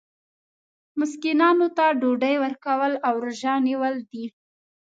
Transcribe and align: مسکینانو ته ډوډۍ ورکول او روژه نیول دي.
مسکینانو 0.99 1.67
ته 1.77 1.85
ډوډۍ 1.99 2.35
ورکول 2.43 2.93
او 3.07 3.13
روژه 3.25 3.53
نیول 3.67 3.95
دي. 4.11 4.25